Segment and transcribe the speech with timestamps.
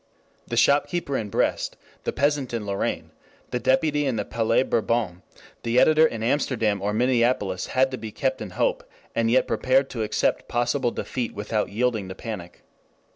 [0.47, 3.11] The shopkeeper in Brest, the peasant in Lorraine,
[3.51, 5.21] the deputy in the Palais Bourbon,
[5.61, 8.83] the editor in Amsterdam or Minneapolis had to be kept in hope,
[9.13, 12.63] and yet prepared to accept possible defeat without yielding to panic.